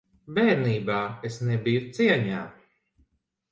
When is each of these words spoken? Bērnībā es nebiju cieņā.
Bērnībā 0.37 0.97
es 1.29 1.37
nebiju 1.51 1.85
cieņā. 1.99 2.43